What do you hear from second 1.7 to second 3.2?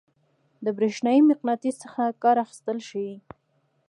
څخه کار اخیستل ښيي.